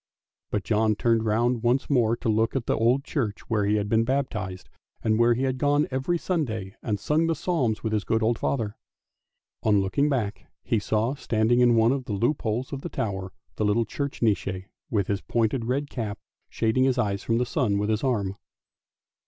"but 0.51 0.63
John 0.63 0.95
turned 0.95 1.25
round 1.25 1.61
once 1.61 1.87
more 1.87 2.17
to 2.17 2.27
look 2.27 2.55
at 2.55 2.65
the 2.65 2.75
old 2.75 3.03
church 3.03 3.41
where 3.51 3.65
he 3.67 3.75
had 3.75 3.87
been 3.87 4.03
baptised, 4.03 4.67
and 5.03 5.19
where 5.19 5.35
he 5.35 5.43
had 5.43 5.59
gone 5.59 5.87
every 5.91 6.17
Sunday 6.17 6.75
and 6.81 6.99
sung 6.99 7.27
the 7.27 7.35
psalms 7.35 7.83
with 7.83 7.93
his 7.93 8.03
good 8.03 8.23
old 8.23 8.39
father. 8.39 8.75
On 9.61 9.79
looking 9.79 10.09
back 10.09 10.47
he 10.63 10.79
saw 10.79 11.13
standing 11.13 11.59
in 11.59 11.75
one 11.75 11.91
of 11.91 12.05
the 12.05 12.13
loop 12.13 12.41
holes 12.41 12.73
of 12.73 12.81
the 12.81 12.89
tower 12.89 13.31
the 13.57 13.63
little 13.63 13.85
church 13.85 14.23
Nisse 14.23 14.65
with 14.89 15.05
his 15.05 15.21
pointed 15.21 15.65
red 15.65 15.87
cap, 15.87 16.17
shading 16.49 16.85
his 16.85 16.97
eyes 16.97 17.21
from 17.21 17.37
the 17.37 17.45
sun 17.45 17.77
with 17.77 17.91
his 17.91 18.03
arm. 18.03 18.37